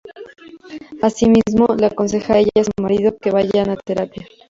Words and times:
Asimismo, 1.03 1.75
le 1.77 1.85
aconseja 1.85 2.33
a 2.33 2.39
ella 2.39 2.49
y 2.55 2.59
a 2.61 2.63
su 2.63 2.71
marido 2.81 3.15
que 3.19 3.29
vayan 3.29 3.69
a 3.69 3.75
terapia. 3.77 4.25